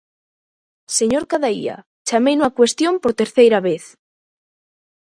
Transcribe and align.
Señor 0.97 1.23
Cadaía, 1.31 1.75
chameino 2.07 2.43
á 2.49 2.51
cuestión 2.59 2.93
por 3.01 3.11
terceira 3.21 3.59
vez. 3.67 3.83